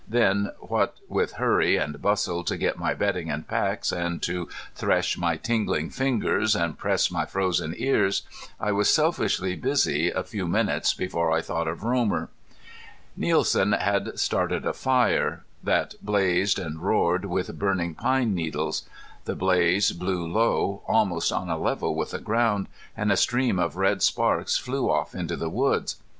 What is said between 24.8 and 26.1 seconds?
off into the woods.